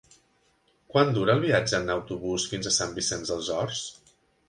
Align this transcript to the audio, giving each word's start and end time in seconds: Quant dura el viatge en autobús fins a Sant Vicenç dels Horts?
Quant 0.93 1.11
dura 1.17 1.35
el 1.35 1.45
viatge 1.45 1.81
en 1.83 1.93
autobús 1.99 2.49
fins 2.55 2.73
a 2.73 2.77
Sant 2.81 2.99
Vicenç 3.01 3.33
dels 3.35 3.55
Horts? 3.59 3.89